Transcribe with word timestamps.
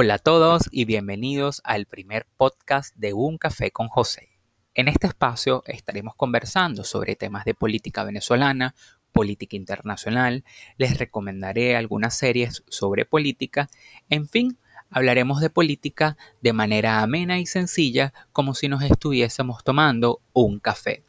Hola 0.00 0.14
a 0.14 0.18
todos 0.18 0.68
y 0.70 0.84
bienvenidos 0.84 1.60
al 1.64 1.86
primer 1.86 2.24
podcast 2.36 2.94
de 2.94 3.14
Un 3.14 3.36
Café 3.36 3.72
con 3.72 3.88
José. 3.88 4.28
En 4.74 4.86
este 4.86 5.08
espacio 5.08 5.64
estaremos 5.66 6.14
conversando 6.14 6.84
sobre 6.84 7.16
temas 7.16 7.44
de 7.44 7.54
política 7.54 8.04
venezolana, 8.04 8.76
política 9.10 9.56
internacional, 9.56 10.44
les 10.76 10.98
recomendaré 10.98 11.74
algunas 11.74 12.16
series 12.16 12.62
sobre 12.68 13.06
política, 13.06 13.68
en 14.08 14.28
fin, 14.28 14.56
hablaremos 14.88 15.40
de 15.40 15.50
política 15.50 16.16
de 16.42 16.52
manera 16.52 17.02
amena 17.02 17.40
y 17.40 17.46
sencilla 17.46 18.12
como 18.30 18.54
si 18.54 18.68
nos 18.68 18.84
estuviésemos 18.84 19.64
tomando 19.64 20.20
un 20.32 20.60
café. 20.60 21.02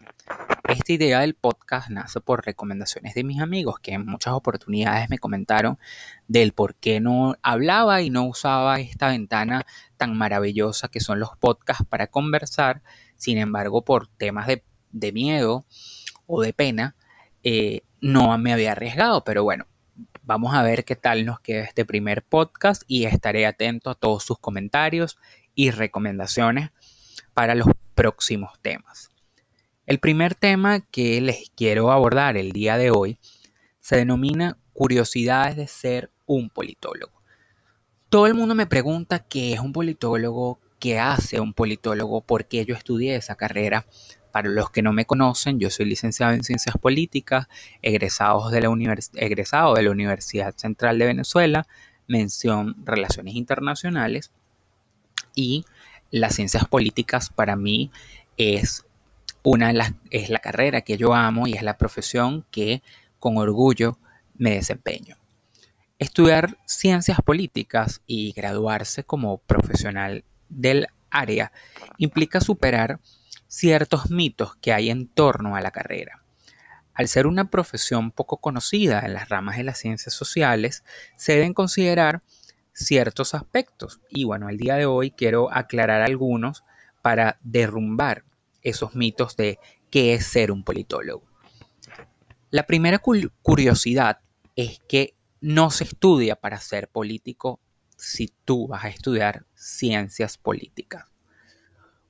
Esta 0.73 0.95
idea 0.95 1.21
del 1.21 1.35
podcast 1.35 1.91
nace 1.91 2.23
por 2.23 2.47
recomendaciones 2.47 3.13
de 3.13 3.25
mis 3.25 3.43
amigos 3.43 3.79
que 3.79 3.93
en 3.93 4.07
muchas 4.07 4.33
oportunidades 4.33 5.11
me 5.11 5.19
comentaron 5.19 5.79
del 6.29 6.53
por 6.53 6.77
qué 6.77 6.99
no 6.99 7.37
hablaba 7.43 8.01
y 8.01 8.09
no 8.09 8.25
usaba 8.25 8.81
esta 8.81 9.09
ventana 9.09 9.67
tan 9.99 10.17
maravillosa 10.17 10.89
que 10.89 11.01
son 11.01 11.21
los 11.21 11.37
podcasts 11.37 11.85
para 11.87 12.07
conversar. 12.07 12.83
Sin 13.17 13.37
embargo, 13.37 13.85
por 13.85 14.07
temas 14.07 14.47
de, 14.47 15.13
miedo 15.13 15.67
o 16.27 16.41
de 16.41 16.55
pena, 16.55 16.97
eh, 17.43 17.83
no 18.01 18.39
me 18.39 18.55
había 18.55 18.73
arriesgado. 18.73 19.25
Pero 19.25 19.45
bueno, 19.45 19.67
vamos 20.23 20.55
a 20.55 20.63
ver 20.63 20.87
qué 20.87 20.97
tal 20.97 21.27
nos 21.27 21.39
queda 21.41 21.65
este 21.65 21.85
primer 21.85 22.23
podcast 22.23 22.83
y 22.87 23.05
estaré 23.05 23.45
atento 23.45 23.91
a 23.91 23.95
todos 23.95 24.25
sus 24.25 24.39
comentarios 24.39 25.19
y 25.55 25.71
recomendaciones 25.71 26.71
para 27.35 27.55
los 27.55 27.69
próximos 27.95 28.59
temas. 28.63 29.12
El 29.85 29.99
primer 29.99 30.37
tema 30.37 30.81
que 30.81 31.21
les 31.21 31.51
quiero 31.57 31.91
abordar 31.91 32.37
el 32.37 32.53
día 32.53 32.77
de 32.77 32.93
hoy 32.93 33.19
se 33.81 33.97
denomina 33.97 34.57
curiosidades 34.73 35.57
de 35.57 35.67
ser 35.67 36.11
un 36.25 36.51
politólogo. 36.51 37.21
Todo 38.09 38.29
el 38.29 38.35
mundo 38.35 38.55
me 38.55 38.67
pregunta 38.67 39.19
qué 39.19 39.55
es 39.55 39.59
un 39.59 39.73
politólogo, 39.73 40.61
qué 40.79 41.01
hace 41.01 41.41
un 41.41 41.53
politólogo, 41.53 42.21
por 42.21 42.47
qué 42.47 42.65
yo 42.65 42.77
estudié 42.77 43.17
esa 43.17 43.35
carrera. 43.35 43.87
Para 44.31 44.49
los 44.49 44.71
que 44.71 44.83
no 44.83 44.93
me 44.93 45.05
conocen, 45.05 45.59
yo 45.59 45.69
soy 45.69 45.87
licenciado 45.87 46.33
en 46.33 46.45
Ciencias 46.45 46.77
Políticas, 46.79 47.49
egresado 47.83 48.51
de 48.51 48.61
la, 48.61 48.97
egresado 49.15 49.75
de 49.75 49.83
la 49.83 49.91
Universidad 49.91 50.55
Central 50.57 50.99
de 50.99 51.07
Venezuela, 51.07 51.67
mención 52.07 52.77
Relaciones 52.85 53.35
Internacionales. 53.35 54.31
Y 55.35 55.65
las 56.13 56.37
ciencias 56.37 56.67
políticas 56.69 57.31
para 57.31 57.57
mí 57.57 57.91
es 58.37 58.85
una 59.43 59.69
de 59.69 59.73
las, 59.75 59.93
es 60.11 60.31
la 60.31 60.39
carrera 60.39 60.83
que 60.83 60.97
yo 60.97 61.15
amo 61.15 61.47
y 61.47 61.55
es 61.55 61.63
la 61.63 61.79
profesión 61.79 62.47
que 62.51 62.83
con 63.19 63.39
orgullo 63.39 63.99
me 64.35 64.55
desempeño. 64.55 65.17
Estudiar 65.99 66.59
ciencias 66.67 67.19
políticas 67.25 68.03
y 68.07 68.33
graduarse 68.33 69.05
como 69.05 69.39
profesional 69.39 70.25
del 70.49 70.89
área 71.11 71.53
implica 71.99 72.41
superar 72.41 72.99
ciertos 73.47 74.11
mitos 74.11 74.57
que 74.57 74.73
hay 74.73 74.91
en 74.91 75.07
torno 75.07 75.55
a 75.55 75.61
la 75.61 75.71
carrera. 75.71 76.23
Al 76.95 77.09
ser 77.09 77.27
una 77.27 77.51
profesión 77.51 78.11
poco 78.11 78.39
conocida 78.39 79.01
en 79.01 79.15
las 79.15 79.29
ramas 79.29 79.57
de 79.57 79.65
las 79.65 79.79
ciencias 79.79 80.15
sociales, 80.15 80.85
se 81.17 81.35
deben 81.35 81.55
considerar 81.55 82.23
ciertos 82.73 83.35
aspectos 83.35 84.01
y 84.09 84.25
bueno, 84.25 84.49
el 84.49 84.57
día 84.57 84.77
de 84.77 84.87
hoy 84.87 85.11
quiero 85.11 85.53
aclarar 85.53 86.03
algunos 86.03 86.65
para 87.03 87.39
derrumbar 87.43 88.25
esos 88.63 88.95
mitos 88.95 89.37
de 89.37 89.59
qué 89.91 90.15
es 90.15 90.27
ser 90.27 90.51
un 90.51 90.65
politólogo. 90.65 91.25
La 92.51 92.67
primera 92.67 93.01
curiosidad 93.43 94.21
es 94.57 94.81
que 94.89 95.15
no 95.41 95.71
se 95.71 95.85
estudia 95.85 96.37
para 96.37 96.61
ser 96.61 96.89
político 96.89 97.61
si 97.97 98.33
tú 98.45 98.69
vas 98.69 98.85
a 98.85 98.89
estudiar 98.89 99.47
ciencias 99.55 100.39
políticas. 100.39 101.07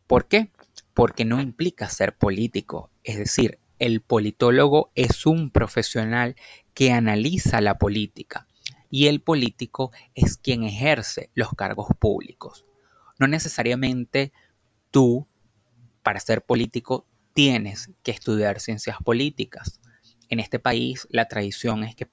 ¿Por 0.06 0.26
qué? 0.26 0.50
Porque 0.94 1.24
no 1.24 1.41
implica 1.41 1.88
ser 1.88 2.16
político. 2.16 2.91
Es 3.04 3.16
decir, 3.16 3.58
el 3.78 4.00
politólogo 4.00 4.91
es 4.94 5.26
un 5.26 5.50
profesional 5.50 6.36
que 6.74 6.92
analiza 6.92 7.60
la 7.60 7.78
política 7.78 8.46
y 8.91 9.06
el 9.06 9.20
político 9.22 9.91
es 10.14 10.36
quien 10.36 10.64
ejerce 10.64 11.30
los 11.34 11.50
cargos 11.54 11.88
públicos. 11.98 12.66
No 13.18 13.26
necesariamente 13.26 14.32
tú 14.91 15.26
para 16.02 16.20
ser 16.20 16.42
político 16.42 17.06
tienes 17.34 17.90
que 18.02 18.10
estudiar 18.10 18.60
ciencias 18.60 18.98
políticas. 19.02 19.80
En 20.28 20.40
este 20.40 20.58
país 20.58 21.06
la 21.10 21.28
tradición 21.28 21.84
es 21.84 21.94
que, 21.94 22.08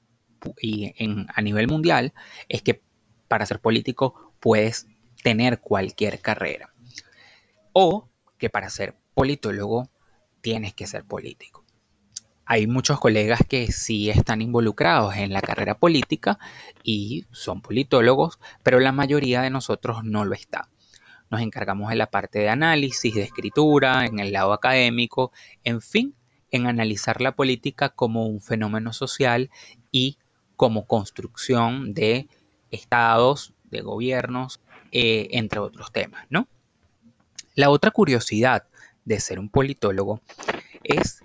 y 0.61 0.94
a 1.27 1.41
nivel 1.41 1.67
mundial, 1.67 2.13
es 2.47 2.61
que 2.61 2.81
para 3.28 3.45
ser 3.45 3.59
político 3.59 4.33
puedes 4.39 4.88
tener 5.23 5.59
cualquier 5.59 6.19
carrera. 6.19 6.73
O 7.73 8.09
que 8.38 8.49
para 8.49 8.69
ser 8.69 8.95
politólogo 9.13 9.89
tienes 10.41 10.73
que 10.73 10.88
ser 10.88 11.03
político. 11.03 11.66
Hay 12.45 12.66
muchos 12.66 12.99
colegas 12.99 13.41
que 13.47 13.72
sí 13.72 14.09
están 14.09 14.41
involucrados 14.41 15.16
en 15.16 15.33
la 15.33 15.41
carrera 15.41 15.78
política 15.78 16.39
y 16.83 17.28
son 17.31 17.61
politólogos, 17.61 18.39
pero 18.63 18.79
la 18.79 18.91
mayoría 18.91 19.41
de 19.41 19.51
nosotros 19.51 20.03
no 20.03 20.25
lo 20.25 20.33
está 20.33 20.69
nos 21.29 21.41
encargamos 21.41 21.90
de 21.90 21.95
la 21.95 22.09
parte 22.09 22.40
de 22.40 22.50
análisis, 22.50 23.13
de 23.13 23.23
escritura, 23.23 24.06
en 24.06 24.19
el 24.19 24.31
lado 24.31 24.53
académico, 24.53 25.31
en 25.63 25.81
fin, 25.81 26.16
en 26.51 26.67
analizar 26.67 27.22
la 27.22 27.35
política 27.35 27.90
como 27.90 28.25
un 28.25 28.41
fenómeno 28.41 28.94
social 28.94 29.50
y 29.91 30.17
como 30.56 30.88
construcción 30.88 31.94
de 31.94 32.28
estados, 32.72 33.53
de 33.66 33.81
gobiernos, 33.81 34.62
eh, 34.91 35.28
entre 35.31 35.59
otros 35.59 35.91
temas, 35.91 36.25
¿no? 36.29 36.47
La 37.56 37.69
otra 37.69 37.91
curiosidad 37.91 38.67
de 39.06 39.19
ser 39.19 39.40
un 39.40 39.50
politólogo 39.50 40.22
es 40.84 41.23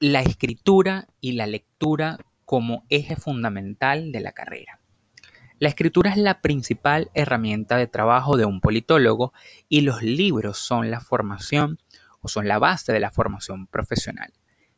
la 0.00 0.20
escritura 0.20 1.08
y 1.20 1.32
la 1.32 1.46
lectura 1.46 2.18
como 2.44 2.84
eje 2.88 3.16
fundamental 3.16 4.12
de 4.12 4.20
la 4.20 4.32
carrera. 4.32 4.77
La 5.60 5.68
escritura 5.68 6.10
es 6.10 6.16
la 6.16 6.40
principal 6.40 7.10
herramienta 7.14 7.76
de 7.76 7.88
trabajo 7.88 8.36
de 8.36 8.44
un 8.44 8.60
politólogo 8.60 9.32
y 9.68 9.80
los 9.80 10.02
libros 10.02 10.58
son 10.58 10.90
la 10.90 11.00
formación 11.00 11.80
o 12.20 12.28
son 12.28 12.46
la 12.46 12.60
base 12.60 12.92
de 12.92 13.00
la 13.00 13.10
formación 13.10 13.66
profesional. 13.66 14.32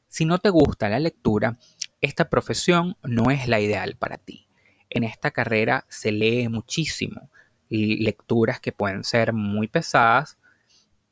Si 0.08 0.24
no 0.24 0.38
te 0.38 0.48
gusta 0.48 0.88
la 0.88 0.98
lectura, 0.98 1.58
esta 2.00 2.30
profesión 2.30 2.96
no 3.02 3.30
es 3.30 3.46
la 3.46 3.60
ideal 3.60 3.96
para 3.96 4.16
ti. 4.16 4.48
En 4.88 5.04
esta 5.04 5.30
carrera 5.30 5.84
se 5.90 6.12
lee 6.12 6.48
muchísimo, 6.48 7.30
lecturas 7.68 8.58
que 8.58 8.72
pueden 8.72 9.04
ser 9.04 9.34
muy 9.34 9.68
pesadas 9.68 10.38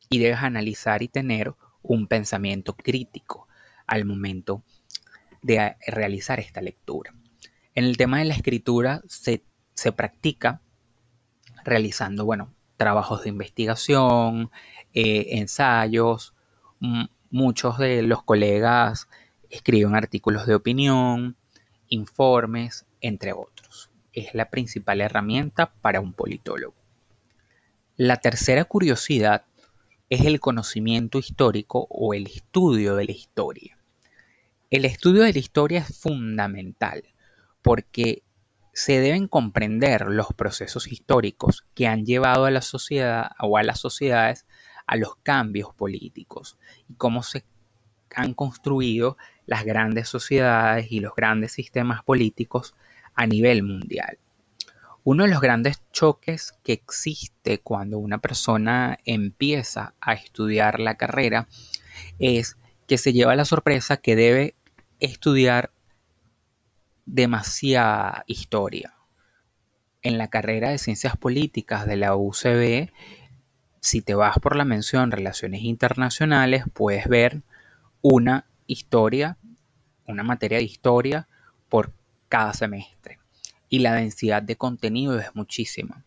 y 0.09 0.19
debes 0.19 0.39
analizar 0.39 1.03
y 1.03 1.09
tener 1.09 1.55
un 1.83 2.07
pensamiento 2.07 2.75
crítico 2.75 3.49
al 3.87 4.07
momento 4.07 4.63
de 5.43 5.77
realizar 5.87 6.41
esta 6.41 6.63
lectura. 6.63 7.15
En 7.75 7.85
el 7.85 7.99
tema 7.99 8.19
de 8.19 8.25
la 8.25 8.35
escritura 8.35 9.03
se 9.07 9.45
se 9.79 9.93
practica 9.93 10.61
realizando, 11.65 12.25
bueno, 12.25 12.53
trabajos 12.77 13.23
de 13.23 13.29
investigación, 13.29 14.51
eh, 14.93 15.39
ensayos. 15.39 16.35
muchos 17.31 17.79
de 17.79 18.03
los 18.03 18.25
colegas 18.25 19.09
escriben 19.51 19.95
artículos 19.95 20.47
de 20.47 20.57
opinión, 20.57 21.37
informes, 21.89 22.87
entre 23.01 23.33
otros. 23.33 23.91
Es 24.13 24.35
la 24.35 24.51
principal 24.51 25.01
herramienta 25.01 25.73
para 25.81 26.01
un 26.01 26.13
politólogo. 26.13 26.75
La 27.97 28.17
tercera 28.17 28.65
curiosidad 28.65 29.45
es 30.11 30.25
el 30.25 30.41
conocimiento 30.41 31.19
histórico 31.19 31.87
o 31.89 32.15
el 32.15 32.27
estudio 32.27 32.97
de 32.97 33.05
la 33.05 33.13
historia. 33.13 33.79
El 34.71 34.85
estudio 34.85 35.23
de 35.23 35.33
la 35.33 35.39
historia 35.39 35.81
es 35.81 35.97
fundamental 35.97 37.05
porque 37.63 38.23
se 38.79 39.01
deben 39.01 39.27
comprender 39.27 40.07
los 40.07 40.29
procesos 40.35 40.87
históricos 40.87 41.67
que 41.75 41.89
han 41.89 42.07
llevado 42.07 42.45
a 42.45 42.53
la 42.53 42.63
sociedad 42.63 43.33
o 43.41 43.59
a 43.59 43.65
las 43.65 43.81
sociedades 43.81 44.47
a 44.87 44.95
los 44.95 45.17
cambios 45.25 45.75
políticos 45.75 46.59
y 46.89 46.95
cómo 46.95 47.25
se 47.25 47.45
han 48.15 48.35
construido 48.35 49.17
las 49.47 49.65
grandes 49.65 50.09
sociedades 50.09 50.93
y 50.93 51.01
los 51.01 51.13
grandes 51.17 51.51
sistemas 51.51 52.05
políticos 52.05 52.77
a 53.17 53.27
nivel 53.27 53.65
mundial. 53.65 54.19
Uno 55.03 55.25
de 55.25 55.31
los 55.31 55.41
grandes 55.41 55.83
choques 55.91 56.55
que 56.63 56.75
existe 56.75 57.59
cuando 57.59 57.99
una 57.99 58.19
persona 58.19 58.99
empieza 59.05 59.95
a 60.01 60.13
estudiar 60.13 60.79
la 60.79 60.95
carrera 60.95 61.49
es 62.21 62.57
que 62.87 62.97
se 62.97 63.13
lleva 63.13 63.35
la 63.35 63.45
sorpresa 63.45 63.97
que 63.97 64.15
debe 64.15 64.55
estudiar 65.01 65.73
demasiada 67.19 68.23
historia. 68.29 68.95
En 70.03 70.19
la 70.19 70.29
carrera 70.29 70.71
de 70.71 70.79
Ciencias 70.79 71.17
Políticas 71.17 71.85
de 71.85 71.97
la 71.97 72.15
UCB, 72.15 72.93
si 73.81 74.03
te 74.03 74.15
vas 74.15 74.39
por 74.39 74.55
la 74.55 74.65
mención 74.65 75.11
Relaciones 75.11 75.63
Internacionales, 75.63 76.63
puedes 76.73 77.09
ver 77.09 77.43
una 78.03 78.47
historia, 78.69 79.37
una 80.07 80.23
materia 80.23 80.59
de 80.59 80.65
historia 80.65 81.27
por 81.69 81.93
cada 82.29 82.53
semestre. 82.53 83.19
Y 83.69 83.81
la 83.81 83.95
densidad 83.95 84.41
de 84.41 84.55
contenido 84.55 85.19
es 85.19 85.35
muchísima. 85.35 86.05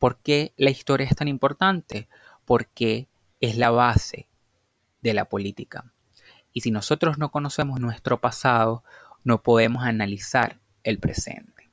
¿Por 0.00 0.18
qué 0.18 0.54
la 0.56 0.70
historia 0.70 1.06
es 1.06 1.14
tan 1.14 1.28
importante? 1.28 2.08
Porque 2.44 3.06
es 3.38 3.56
la 3.56 3.70
base 3.70 4.28
de 5.02 5.14
la 5.14 5.26
política. 5.26 5.92
Y 6.52 6.62
si 6.62 6.72
nosotros 6.72 7.16
no 7.16 7.30
conocemos 7.30 7.78
nuestro 7.78 8.20
pasado, 8.20 8.82
no 9.28 9.42
podemos 9.42 9.82
analizar 9.84 10.58
el 10.84 10.98
presente. 10.98 11.70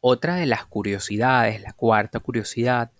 Otra 0.00 0.34
de 0.34 0.44
las 0.44 0.66
curiosidades, 0.66 1.62
la 1.62 1.72
cuarta 1.72 2.20
curiosidad 2.20 2.92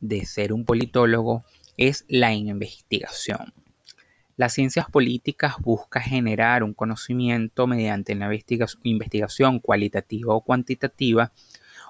de 0.00 0.26
ser 0.26 0.52
un 0.52 0.66
politólogo 0.66 1.46
es 1.78 2.04
la 2.06 2.34
investigación. 2.34 3.54
Las 4.36 4.52
ciencias 4.52 4.90
políticas 4.90 5.54
busca 5.58 6.02
generar 6.02 6.62
un 6.62 6.74
conocimiento 6.74 7.66
mediante 7.66 8.12
una 8.12 8.28
investigación 8.82 9.58
cualitativa 9.58 10.34
o 10.34 10.42
cuantitativa. 10.42 11.32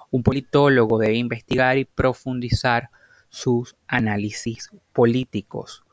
Un 0.09 0.23
politólogo 0.23 0.99
debe 0.99 1.17
investigar 1.17 1.77
y 1.77 1.83
profundizar 1.83 2.91
sus 3.27 3.75
análisis 3.87 4.69
políticos. 4.93 5.83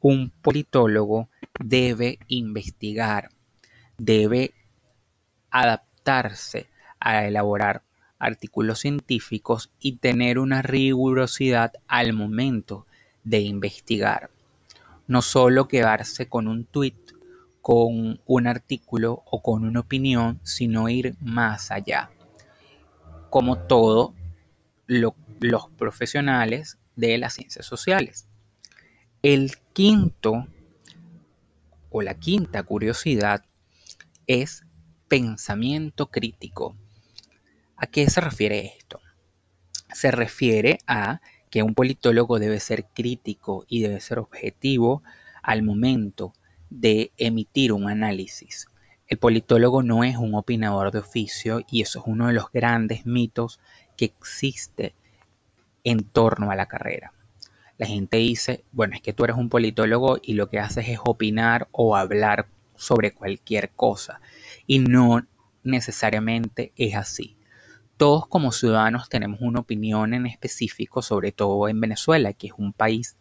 Un 0.00 0.32
politólogo 0.42 1.28
debe 1.60 2.18
investigar, 2.26 3.30
debe 4.00 4.54
adaptarse 5.50 6.68
a 6.98 7.26
elaborar 7.26 7.82
artículos 8.18 8.80
científicos 8.80 9.70
y 9.78 9.96
tener 9.96 10.38
una 10.38 10.62
rigurosidad 10.62 11.74
al 11.86 12.14
momento 12.14 12.86
de 13.24 13.40
investigar. 13.40 14.30
No 15.06 15.20
solo 15.20 15.68
quedarse 15.68 16.28
con 16.28 16.48
un 16.48 16.64
tweet, 16.64 16.96
con 17.60 18.20
un 18.24 18.46
artículo 18.46 19.22
o 19.26 19.42
con 19.42 19.64
una 19.64 19.80
opinión, 19.80 20.40
sino 20.44 20.88
ir 20.88 21.14
más 21.20 21.70
allá. 21.70 22.10
Como 23.28 23.58
todo 23.58 24.14
los 24.86 25.68
profesionales 25.76 26.78
de 26.96 27.18
las 27.18 27.34
ciencias 27.34 27.66
sociales. 27.66 28.26
El 29.22 29.58
quinto 29.74 30.46
o 31.90 32.00
la 32.02 32.14
quinta 32.14 32.62
curiosidad 32.62 33.44
es 34.30 34.64
pensamiento 35.08 36.08
crítico. 36.08 36.76
¿A 37.76 37.88
qué 37.88 38.08
se 38.08 38.20
refiere 38.20 38.64
esto? 38.78 39.00
Se 39.92 40.12
refiere 40.12 40.78
a 40.86 41.20
que 41.50 41.64
un 41.64 41.74
politólogo 41.74 42.38
debe 42.38 42.60
ser 42.60 42.84
crítico 42.94 43.64
y 43.68 43.82
debe 43.82 43.98
ser 43.98 44.20
objetivo 44.20 45.02
al 45.42 45.64
momento 45.64 46.32
de 46.68 47.10
emitir 47.16 47.72
un 47.72 47.90
análisis. 47.90 48.68
El 49.08 49.18
politólogo 49.18 49.82
no 49.82 50.04
es 50.04 50.16
un 50.16 50.36
opinador 50.36 50.92
de 50.92 51.00
oficio 51.00 51.62
y 51.68 51.82
eso 51.82 51.98
es 51.98 52.04
uno 52.06 52.28
de 52.28 52.32
los 52.32 52.52
grandes 52.52 53.06
mitos 53.06 53.58
que 53.96 54.04
existe 54.04 54.94
en 55.82 56.04
torno 56.04 56.52
a 56.52 56.54
la 56.54 56.66
carrera. 56.66 57.12
La 57.78 57.86
gente 57.86 58.18
dice, 58.18 58.62
bueno, 58.70 58.94
es 58.94 59.02
que 59.02 59.12
tú 59.12 59.24
eres 59.24 59.36
un 59.36 59.48
politólogo 59.48 60.18
y 60.22 60.34
lo 60.34 60.48
que 60.48 60.60
haces 60.60 60.88
es 60.88 61.00
opinar 61.02 61.66
o 61.72 61.96
hablar 61.96 62.46
sobre 62.80 63.12
cualquier 63.12 63.70
cosa. 63.70 64.20
Y 64.66 64.78
no 64.80 65.26
necesariamente 65.62 66.72
es 66.76 66.96
así. 66.96 67.36
Todos 67.96 68.26
como 68.26 68.50
ciudadanos 68.50 69.10
tenemos 69.10 69.40
una 69.42 69.60
opinión 69.60 70.14
en 70.14 70.26
específico, 70.26 71.02
sobre 71.02 71.32
todo 71.32 71.68
en 71.68 71.80
Venezuela, 71.80 72.32
que 72.32 72.46
es 72.46 72.54
un 72.56 72.72
país 72.72 73.16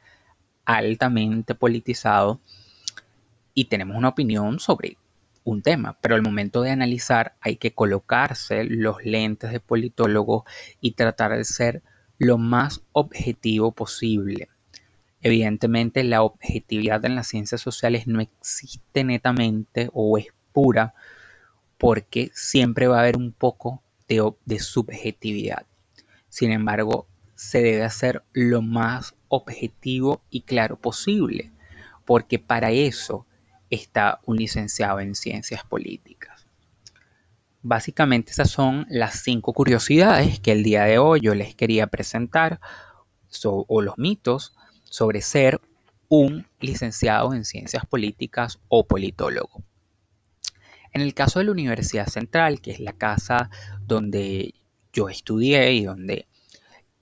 altamente 0.63 1.53
politizado, 1.53 2.39
y 3.53 3.65
tenemos 3.65 3.97
una 3.97 4.09
opinión 4.09 4.59
sobre 4.59 4.97
un 5.44 5.62
tema, 5.62 5.97
pero 6.00 6.15
al 6.15 6.21
momento 6.21 6.62
de 6.62 6.71
analizar 6.71 7.35
hay 7.41 7.57
que 7.57 7.73
colocarse 7.73 8.63
los 8.63 9.03
lentes 9.03 9.51
de 9.51 9.59
politólogo 9.59 10.45
y 10.79 10.91
tratar 10.91 11.35
de 11.35 11.44
ser 11.44 11.83
lo 12.17 12.38
más 12.38 12.81
objetivo 12.94 13.73
posible. 13.73 14.47
Evidentemente 15.21 16.04
la 16.04 16.21
objetividad 16.21 17.04
en 17.06 17.16
las 17.16 17.27
ciencias 17.27 17.62
sociales 17.62 18.07
no 18.07 18.21
existe 18.21 19.04
netamente 19.04 19.89
o 19.94 20.18
es 20.18 20.27
pura 20.54 20.94
porque 21.77 22.31
siempre 22.33 22.88
va 22.88 22.98
a 22.98 23.01
haber 23.01 23.18
un 23.18 23.31
poco 23.31 23.81
de, 24.07 24.60
subjetividad. 24.60 25.66
Sin 26.30 26.51
embargo, 26.51 27.07
se 27.36 27.62
debe 27.62 27.83
hacer 27.83 28.24
lo 28.33 28.62
más 28.62 29.16
objetivo 29.27 30.21
y 30.30 30.42
claro 30.42 30.77
posible, 30.77 31.51
porque 32.06 32.39
para 32.39 32.72
eso 32.72 33.25
está 33.69 34.19
un 34.25 34.38
licenciado 34.38 35.00
en 35.00 35.15
ciencias 35.15 35.63
políticas. 35.63 36.48
Básicamente 37.62 38.31
esas 38.31 38.50
son 38.50 38.88
las 38.89 39.22
cinco 39.22 39.54
curiosidades 39.54 40.39
que 40.39 40.51
el 40.51 40.63
día 40.63 40.83
de 40.83 40.98
hoy 40.98 41.22
yo 41.22 41.36
les 41.36 41.56
quería 41.56 41.88
presentar, 41.88 42.60
o 43.44 43.81
los 43.81 43.98
mitos 43.98 44.56
sobre 44.89 45.21
ser 45.21 45.62
un 46.07 46.47
licenciado 46.59 47.33
en 47.33 47.45
ciencias 47.45 47.86
políticas 47.86 48.59
o 48.68 48.86
politólogo. 48.86 49.63
En 50.91 51.01
el 51.01 51.13
caso 51.13 51.39
de 51.39 51.45
la 51.45 51.51
Universidad 51.51 52.07
Central, 52.07 52.62
que 52.62 52.71
es 52.71 52.80
la 52.80 52.94
casa 52.94 53.50
donde 53.86 54.56
yo 54.91 55.07
estudié 55.07 55.71
y 55.74 55.86
donde 55.86 56.27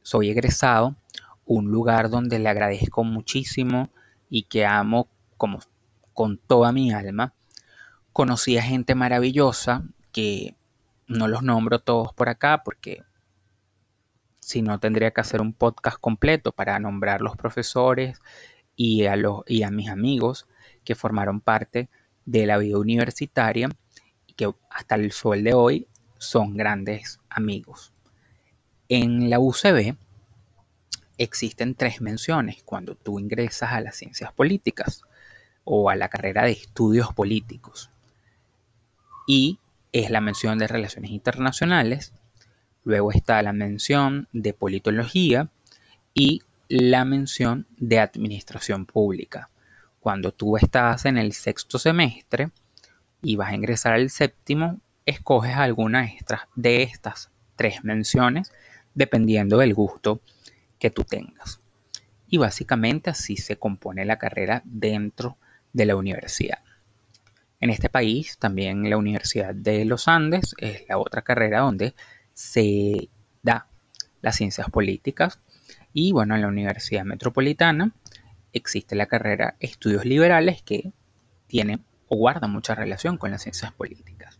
soy 0.01 0.29
egresado, 0.29 0.97
un 1.45 1.71
lugar 1.71 2.09
donde 2.09 2.39
le 2.39 2.49
agradezco 2.49 3.05
muchísimo 3.05 3.89
y 4.29 4.43
que 4.43 4.65
amo 4.65 5.07
como 5.37 5.59
con 6.13 6.37
toda 6.37 6.73
mi 6.73 6.91
alma, 6.91 7.33
conocí 8.11 8.57
a 8.57 8.63
gente 8.63 8.95
maravillosa 8.95 9.83
que 10.11 10.55
no 11.07 11.29
los 11.29 11.43
nombro 11.43 11.79
todos 11.79 12.13
por 12.13 12.27
acá 12.27 12.63
porque 12.65 13.03
si 14.47 14.61
no 14.61 14.79
tendría 14.79 15.11
que 15.11 15.19
hacer 15.19 15.41
un 15.41 15.51
podcast 15.51 15.97
completo 15.99 16.53
para 16.53 16.79
nombrar 16.79 17.19
los 17.19 17.35
profesores 17.35 18.21
y 18.77 19.05
a, 19.05 19.17
los, 19.17 19.41
y 19.45 19.63
a 19.63 19.71
mis 19.71 19.89
amigos 19.89 20.47
que 20.85 20.95
formaron 20.95 21.41
parte 21.41 21.89
de 22.25 22.45
la 22.45 22.57
vida 22.57 22.77
universitaria 22.77 23.67
y 24.25 24.31
que 24.35 24.49
hasta 24.69 24.95
el 24.95 25.11
sol 25.11 25.43
de 25.43 25.53
hoy 25.53 25.87
son 26.17 26.55
grandes 26.55 27.19
amigos. 27.29 27.91
En 28.87 29.29
la 29.29 29.37
UCB 29.37 29.97
existen 31.17 31.75
tres 31.75 31.99
menciones 31.99 32.63
cuando 32.63 32.95
tú 32.95 33.19
ingresas 33.19 33.73
a 33.73 33.81
las 33.81 33.97
ciencias 33.97 34.31
políticas 34.31 35.01
o 35.65 35.89
a 35.89 35.97
la 35.97 36.07
carrera 36.07 36.45
de 36.45 36.51
estudios 36.51 37.13
políticos. 37.13 37.91
Y 39.27 39.59
es 39.91 40.09
la 40.09 40.21
mención 40.21 40.57
de 40.57 40.67
relaciones 40.67 41.11
internacionales, 41.11 42.13
Luego 42.87 43.11
está 43.11 43.41
la 43.41 43.51
mención 43.51 44.29
de 44.31 44.53
politología 44.53 45.49
y 46.13 46.41
la 46.69 47.03
mención 47.03 47.67
de 47.77 47.99
administración 47.99 48.85
pública. 48.85 49.49
Cuando 49.99 50.31
tú 50.31 50.55
estás 50.55 51.03
en 51.03 51.17
el 51.17 51.33
sexto 51.33 51.79
semestre 51.79 52.49
y 53.21 53.35
vas 53.35 53.49
a 53.49 53.55
ingresar 53.55 53.91
al 53.91 54.09
séptimo, 54.09 54.79
escoges 55.05 55.57
alguna 55.57 56.09
de 56.55 56.83
estas 56.83 57.29
tres 57.57 57.83
menciones 57.83 58.53
dependiendo 58.93 59.57
del 59.57 59.73
gusto 59.73 60.21
que 60.79 60.89
tú 60.89 61.03
tengas. 61.03 61.59
Y 62.29 62.37
básicamente 62.37 63.09
así 63.09 63.35
se 63.35 63.57
compone 63.57 64.05
la 64.05 64.17
carrera 64.17 64.61
dentro 64.63 65.35
de 65.73 65.87
la 65.87 65.97
universidad. 65.97 66.59
En 67.59 67.69
este 67.69 67.89
país 67.89 68.37
también 68.37 68.89
la 68.89 68.95
Universidad 68.95 69.53
de 69.53 69.83
los 69.83 70.07
Andes 70.07 70.55
es 70.57 70.87
la 70.87 70.99
otra 70.99 71.23
carrera 71.23 71.59
donde 71.59 71.93
se 72.37 73.09
da 73.41 73.67
las 74.21 74.35
ciencias 74.35 74.69
políticas 74.69 75.41
y 75.91 76.11
bueno, 76.11 76.35
en 76.35 76.41
la 76.41 76.47
Universidad 76.47 77.03
Metropolitana 77.03 77.95
existe 78.53 78.95
la 78.95 79.07
carrera 79.07 79.55
Estudios 79.59 80.05
Liberales 80.05 80.61
que 80.61 80.93
tiene 81.47 81.79
o 82.07 82.15
guarda 82.15 82.47
mucha 82.47 82.75
relación 82.75 83.17
con 83.17 83.31
las 83.31 83.41
ciencias 83.41 83.71
políticas. 83.71 84.39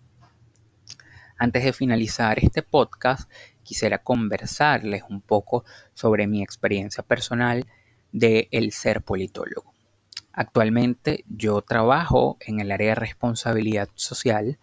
Antes 1.40 1.64
de 1.64 1.74
finalizar 1.74 2.38
este 2.38 2.62
podcast, 2.62 3.32
quisiera 3.64 3.98
conversarles 3.98 5.02
un 5.10 5.20
poco 5.20 5.66
sobre 5.96 6.28
mi 6.28 6.44
experiencia 6.44 7.04
personal 7.04 7.66
de 8.12 8.48
el 8.52 8.74
ser 8.74 9.02
politólogo. 9.02 9.74
Actualmente 10.34 11.26
yo 11.28 11.64
trabajo 11.64 12.38
en 12.42 12.60
el 12.60 12.72
área 12.72 12.90
de 12.90 12.96
responsabilidad 12.96 13.90
social, 13.96 14.60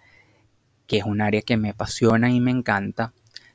que 0.87 0.99
es 0.99 1.05
un 1.05 1.21
área 1.21 1.43
que 1.43 1.57
me 1.57 1.71
apasiona 1.71 2.31
y 2.31 2.39
me 2.39 2.53
encanta, 2.53 3.13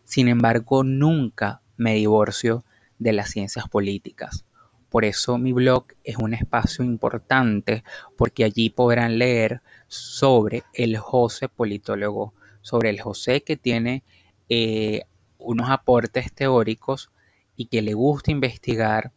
Sin 0.09 0.27
embargo, 0.27 0.83
nunca 0.83 1.61
me 1.77 1.93
divorcio 1.93 2.65
de 2.97 3.13
las 3.13 3.29
ciencias 3.29 3.69
políticas. 3.69 4.43
Por 4.89 5.05
eso 5.05 5.37
mi 5.37 5.53
blog 5.53 5.85
es 6.03 6.17
un 6.17 6.33
espacio 6.33 6.83
importante 6.83 7.83
porque 8.17 8.43
allí 8.43 8.71
podrán 8.71 9.19
leer 9.19 9.61
sobre 9.87 10.63
el 10.73 10.97
José 10.97 11.47
politólogo, 11.47 12.33
sobre 12.61 12.89
el 12.89 12.99
José 12.99 13.43
que 13.43 13.55
tiene 13.55 14.01
eh, 14.49 15.03
unos 15.37 15.69
aportes 15.69 16.33
teóricos 16.33 17.11
y 17.55 17.67
que 17.67 17.83
le 17.83 17.93
gusta 17.93 18.31
investigar, 18.31 19.11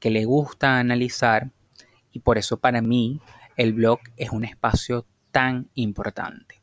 que 0.00 0.10
le 0.10 0.24
gusta 0.24 0.80
analizar 0.80 1.52
y 2.10 2.18
por 2.18 2.36
eso 2.36 2.56
para 2.56 2.82
mí 2.82 3.20
el 3.56 3.74
blog 3.74 4.00
es 4.16 4.30
un 4.30 4.44
espacio 4.44 5.06
tan 5.30 5.70
importante. 5.74 6.61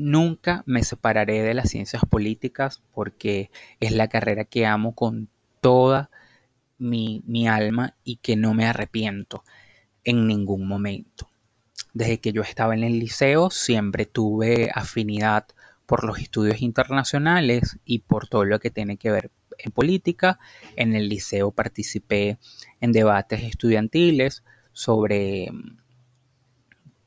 Nunca 0.00 0.62
me 0.64 0.82
separaré 0.82 1.42
de 1.42 1.52
las 1.52 1.68
ciencias 1.68 2.02
políticas 2.08 2.80
porque 2.94 3.50
es 3.80 3.92
la 3.92 4.08
carrera 4.08 4.46
que 4.46 4.64
amo 4.64 4.94
con 4.94 5.28
toda 5.60 6.10
mi, 6.78 7.22
mi 7.26 7.46
alma 7.46 7.94
y 8.02 8.16
que 8.16 8.34
no 8.34 8.54
me 8.54 8.64
arrepiento 8.64 9.44
en 10.02 10.26
ningún 10.26 10.66
momento. 10.66 11.28
Desde 11.92 12.18
que 12.18 12.32
yo 12.32 12.40
estaba 12.40 12.74
en 12.74 12.82
el 12.82 12.98
liceo 12.98 13.50
siempre 13.50 14.06
tuve 14.06 14.70
afinidad 14.74 15.46
por 15.84 16.04
los 16.04 16.18
estudios 16.18 16.62
internacionales 16.62 17.78
y 17.84 17.98
por 17.98 18.26
todo 18.26 18.46
lo 18.46 18.58
que 18.58 18.70
tiene 18.70 18.96
que 18.96 19.10
ver 19.10 19.30
en 19.58 19.70
política. 19.70 20.38
En 20.76 20.94
el 20.94 21.10
liceo 21.10 21.50
participé 21.50 22.38
en 22.80 22.92
debates 22.92 23.42
estudiantiles 23.42 24.44
sobre 24.72 25.50
mm, 25.52 25.79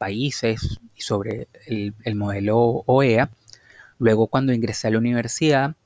países 0.03 0.81
y 0.97 1.01
sobre 1.01 1.47
el, 1.65 1.93
el 2.03 2.15
modelo 2.15 2.83
OEA. 2.87 3.31
Luego 3.99 4.27
cuando 4.27 4.51
ingresé 4.51 4.89
a 4.89 4.91
la 4.91 4.97
universidad, 4.97 5.77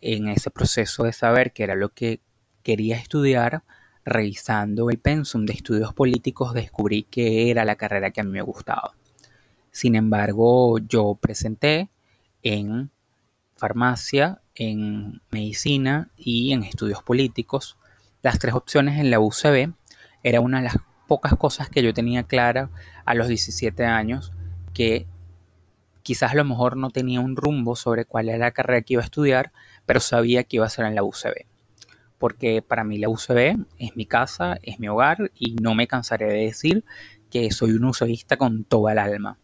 en 0.00 0.28
ese 0.28 0.52
proceso 0.52 1.02
de 1.02 1.12
saber 1.12 1.52
qué 1.52 1.64
era 1.64 1.74
lo 1.74 1.88
que 1.88 2.20
quería 2.62 2.96
estudiar, 2.96 3.64
revisando 4.04 4.90
el 4.90 4.98
pensum 4.98 5.44
de 5.44 5.54
estudios 5.54 5.92
políticos, 5.92 6.54
descubrí 6.54 7.02
que 7.02 7.50
era 7.50 7.64
la 7.64 7.74
carrera 7.74 8.12
que 8.12 8.20
a 8.20 8.24
mí 8.24 8.30
me 8.30 8.42
gustaba. 8.42 8.94
Sin 9.72 9.96
embargo, 9.96 10.78
yo 10.78 11.18
presenté 11.20 11.88
en 12.44 12.92
farmacia, 13.56 14.40
en 14.54 15.20
medicina 15.32 16.10
y 16.16 16.52
en 16.52 16.62
estudios 16.62 17.02
políticos. 17.02 17.76
Las 18.22 18.38
tres 18.38 18.54
opciones 18.54 19.00
en 19.00 19.10
la 19.10 19.18
UCB 19.18 19.72
era 20.22 20.40
una 20.40 20.58
de 20.58 20.64
las 20.64 20.76
pocas 21.14 21.36
cosas 21.36 21.68
que 21.68 21.82
yo 21.82 21.94
tenía 21.94 22.24
clara 22.24 22.70
a 23.04 23.14
los 23.14 23.28
17 23.28 23.84
años, 23.84 24.32
que 24.72 25.06
quizás 26.02 26.32
a 26.32 26.34
lo 26.34 26.44
mejor 26.44 26.76
no 26.76 26.90
tenía 26.90 27.20
un 27.20 27.36
rumbo 27.36 27.76
sobre 27.76 28.04
cuál 28.04 28.28
era 28.28 28.38
la 28.38 28.50
carrera 28.50 28.82
que 28.82 28.94
iba 28.94 29.02
a 29.02 29.04
estudiar, 29.04 29.52
pero 29.86 30.00
sabía 30.00 30.44
que 30.44 30.56
iba 30.56 30.66
a 30.66 30.70
ser 30.70 30.86
en 30.86 30.94
la 30.94 31.04
UCB. 31.04 31.46
Porque 32.18 32.62
para 32.62 32.84
mí 32.84 32.98
la 32.98 33.08
UCB 33.08 33.64
es 33.78 33.96
mi 33.96 34.06
casa, 34.06 34.58
es 34.62 34.80
mi 34.80 34.88
hogar 34.88 35.30
y 35.38 35.54
no 35.56 35.74
me 35.74 35.86
cansaré 35.86 36.26
de 36.26 36.44
decir 36.46 36.84
que 37.30 37.50
soy 37.50 37.72
un 37.72 37.84
usuarista 37.84 38.36
con 38.36 38.64
toda 38.64 38.92
el 38.92 38.98
alma. 38.98 39.38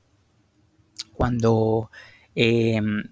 Cuando 1.15 1.91
Em, 2.35 3.05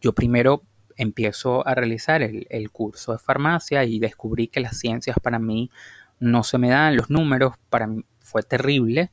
yo 0.00 0.14
primero 0.14 0.62
empiezo 0.96 1.66
a 1.66 1.74
realizar 1.74 2.22
el, 2.22 2.70
curso 2.70 3.12
de 3.12 3.18
farmacia 3.18 3.84
y 3.84 3.98
descubrí 3.98 4.48
que 4.48 4.60
las 4.60 4.78
ciencias 4.78 5.16
para 5.22 5.38
mí 5.38 5.70
no 6.18 6.42
se 6.44 6.58
me 6.58 6.70
dan, 6.70 6.96
los 6.96 7.10
números 7.10 7.54
para 7.70 7.86
mí 7.86 8.04
fue 8.20 8.42
terrible 8.42 9.10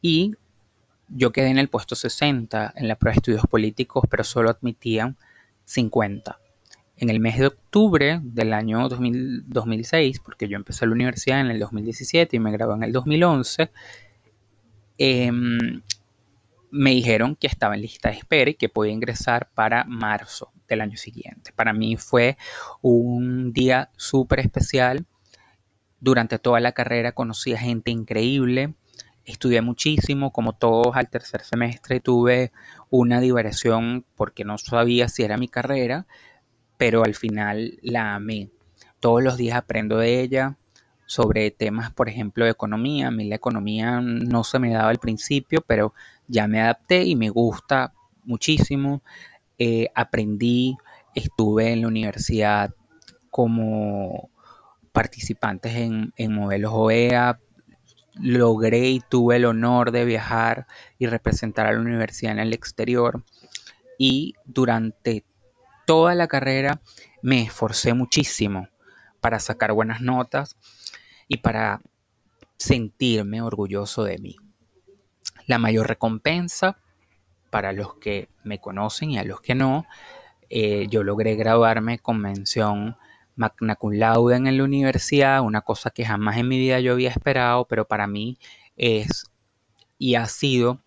y 0.00 0.34
yo 1.08 1.32
quedé 1.32 1.48
en 1.48 1.58
el 1.58 1.68
puesto 1.68 1.94
60 1.94 2.74
en 2.76 2.88
la 2.88 2.96
prueba 2.96 3.14
de 3.14 3.18
estudios 3.18 3.46
políticos, 3.46 4.04
pero 4.10 4.24
solo 4.24 4.50
admitían 4.50 5.16
50. 5.64 6.40
En 6.98 7.10
el 7.10 7.20
mes 7.20 7.38
de 7.38 7.46
octubre 7.46 8.20
del 8.22 8.52
año 8.52 8.88
2006, 8.88 10.20
porque 10.20 10.48
yo 10.48 10.56
empecé 10.56 10.86
la 10.86 10.92
universidad 10.92 11.40
en 11.40 11.50
el 11.50 11.58
2017 11.58 12.36
y 12.36 12.40
me 12.40 12.50
gradué 12.52 12.74
en 12.76 12.82
el 12.84 12.92
2011, 12.92 13.70
eh, 14.98 15.30
me 16.70 16.90
dijeron 16.90 17.36
que 17.36 17.46
estaba 17.46 17.74
en 17.74 17.82
lista 17.82 18.10
de 18.10 18.16
espera 18.16 18.50
y 18.50 18.54
que 18.54 18.68
podía 18.68 18.92
ingresar 18.92 19.50
para 19.54 19.84
marzo 19.84 20.52
del 20.68 20.80
año 20.80 20.96
siguiente. 20.96 21.52
Para 21.54 21.72
mí 21.72 21.96
fue 21.96 22.36
un 22.82 23.52
día 23.52 23.90
súper 23.96 24.40
especial. 24.40 25.06
Durante 26.00 26.38
toda 26.38 26.60
la 26.60 26.72
carrera 26.72 27.12
conocí 27.12 27.52
a 27.54 27.58
gente 27.58 27.90
increíble, 27.90 28.74
estudié 29.24 29.62
muchísimo, 29.62 30.32
como 30.32 30.52
todos 30.52 30.94
al 30.94 31.08
tercer 31.08 31.42
semestre 31.42 32.00
tuve 32.00 32.52
una 32.90 33.20
diversión 33.20 34.04
porque 34.14 34.44
no 34.44 34.58
sabía 34.58 35.08
si 35.08 35.22
era 35.22 35.36
mi 35.36 35.48
carrera, 35.48 36.06
pero 36.76 37.04
al 37.04 37.14
final 37.14 37.78
la 37.82 38.14
amé. 38.14 38.50
Todos 39.00 39.22
los 39.22 39.36
días 39.36 39.56
aprendo 39.56 39.98
de 39.98 40.20
ella, 40.20 40.56
sobre 41.06 41.50
temas, 41.52 41.92
por 41.92 42.08
ejemplo, 42.08 42.44
de 42.44 42.50
economía. 42.50 43.08
A 43.08 43.10
mí 43.10 43.24
la 43.24 43.36
economía 43.36 44.00
no 44.00 44.44
se 44.44 44.58
me 44.58 44.72
daba 44.72 44.90
al 44.90 44.98
principio, 44.98 45.62
pero 45.66 45.94
ya 46.26 46.46
me 46.48 46.60
adapté 46.60 47.04
y 47.04 47.16
me 47.16 47.30
gusta 47.30 47.94
muchísimo. 48.24 49.02
Eh, 49.58 49.88
aprendí, 49.94 50.76
estuve 51.14 51.72
en 51.72 51.82
la 51.82 51.88
universidad 51.88 52.74
como 53.30 54.30
participantes 54.96 55.74
en, 55.74 56.14
en 56.16 56.32
modelos 56.32 56.72
OEA, 56.74 57.38
logré 58.14 58.88
y 58.88 59.00
tuve 59.00 59.36
el 59.36 59.44
honor 59.44 59.90
de 59.90 60.06
viajar 60.06 60.66
y 60.98 61.04
representar 61.04 61.66
a 61.66 61.72
la 61.72 61.80
universidad 61.80 62.32
en 62.32 62.38
el 62.38 62.54
exterior. 62.54 63.22
Y 63.98 64.36
durante 64.46 65.22
toda 65.84 66.14
la 66.14 66.28
carrera 66.28 66.80
me 67.20 67.42
esforcé 67.42 67.92
muchísimo 67.92 68.70
para 69.20 69.38
sacar 69.38 69.74
buenas 69.74 70.00
notas 70.00 70.56
y 71.28 71.36
para 71.36 71.82
sentirme 72.56 73.42
orgulloso 73.42 74.02
de 74.02 74.16
mí. 74.16 74.36
La 75.46 75.58
mayor 75.58 75.88
recompensa 75.88 76.78
para 77.50 77.74
los 77.74 77.96
que 77.96 78.30
me 78.44 78.62
conocen 78.62 79.10
y 79.10 79.18
a 79.18 79.24
los 79.24 79.42
que 79.42 79.54
no, 79.54 79.84
eh, 80.48 80.86
yo 80.88 81.02
logré 81.02 81.36
graduarme 81.36 81.98
con 81.98 82.18
mención 82.18 82.96
magna 83.36 83.76
cum 83.76 83.92
laude 83.92 84.36
en 84.36 84.56
la 84.56 84.64
universidad, 84.64 85.42
una 85.42 85.60
cosa 85.60 85.90
que 85.90 86.04
jamás 86.04 86.36
en 86.38 86.48
mi 86.48 86.58
vida 86.58 86.80
yo 86.80 86.92
había 86.92 87.10
esperado, 87.10 87.66
pero 87.66 87.86
para 87.86 88.06
mí 88.06 88.38
es 88.76 89.24
y 89.98 90.14
ha 90.16 90.26
sido 90.26 90.80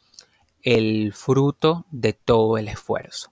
el 0.61 1.13
fruto 1.13 1.85
de 1.91 2.13
todo 2.13 2.57
el 2.57 2.67
esfuerzo. 2.67 3.31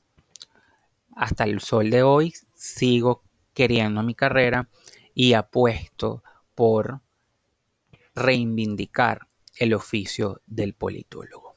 Hasta 1.15 1.43
el 1.43 1.59
sol 1.59 1.89
de 1.89 2.03
hoy 2.03 2.33
sigo 2.53 3.23
queriendo 3.53 4.03
mi 4.03 4.15
carrera 4.15 4.69
y 5.13 5.33
apuesto 5.33 6.23
por 6.55 7.01
reivindicar 8.13 9.27
el 9.57 9.73
oficio 9.73 10.41
del 10.45 10.73
politólogo. 10.73 11.55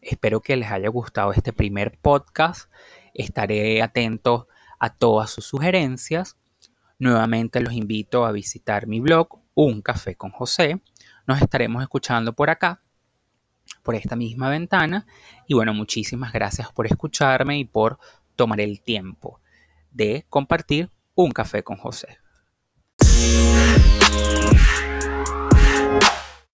Espero 0.00 0.40
que 0.40 0.56
les 0.56 0.70
haya 0.70 0.88
gustado 0.88 1.32
este 1.32 1.52
primer 1.52 1.98
podcast. 1.98 2.70
Estaré 3.14 3.82
atento 3.82 4.48
a 4.78 4.94
todas 4.94 5.30
sus 5.30 5.46
sugerencias. 5.46 6.36
Nuevamente 7.02 7.60
los 7.60 7.72
invito 7.72 8.24
a 8.24 8.30
visitar 8.30 8.86
mi 8.86 9.00
blog, 9.00 9.40
Un 9.54 9.82
Café 9.82 10.14
con 10.14 10.30
José. 10.30 10.80
Nos 11.26 11.42
estaremos 11.42 11.82
escuchando 11.82 12.32
por 12.32 12.48
acá, 12.48 12.80
por 13.82 13.96
esta 13.96 14.14
misma 14.14 14.48
ventana. 14.48 15.04
Y 15.48 15.54
bueno, 15.54 15.74
muchísimas 15.74 16.32
gracias 16.32 16.70
por 16.70 16.86
escucharme 16.86 17.58
y 17.58 17.64
por 17.64 17.98
tomar 18.36 18.60
el 18.60 18.80
tiempo 18.82 19.40
de 19.90 20.26
compartir 20.28 20.90
un 21.16 21.32
café 21.32 21.64
con 21.64 21.76
José. 21.76 22.18